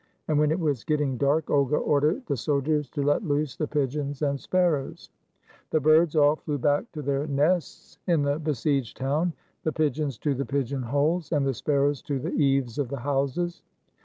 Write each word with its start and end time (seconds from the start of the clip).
And 0.27 0.39
when 0.39 0.49
it 0.49 0.59
was 0.59 0.83
getting 0.83 1.15
dark 1.15 1.51
Olga 1.51 1.75
ordered 1.75 2.25
the 2.25 2.35
soldiers 2.35 2.89
to 2.89 3.03
let 3.03 3.23
loose 3.23 3.55
the 3.55 3.67
pigeons 3.67 4.23
and 4.23 4.39
sparrows. 4.39 5.11
The 5.69 5.79
birds 5.79 6.15
all 6.15 6.37
flew 6.37 6.57
back 6.57 6.91
to 6.93 7.03
their 7.03 7.27
nests 7.27 7.99
in 8.07 8.23
the 8.23 8.39
besieged 8.39 8.97
town, 8.97 9.33
the 9.61 9.71
26 9.71 9.71
THE 9.71 9.71
VENGEANCE 9.71 9.75
OF 9.75 9.75
QUEEN 9.75 9.75
OLGA 9.75 9.75
pigeons 9.75 10.17
to 10.17 10.35
the 10.35 10.57
pigeon 10.57 10.81
holes, 10.89 11.31
and 11.31 11.45
the 11.45 11.53
sparrows 11.53 12.01
to 12.01 12.17
the 12.17 12.31
eaves 12.31 12.79
of 12.79 12.89
the 12.89 12.97
houses. 13.01 13.61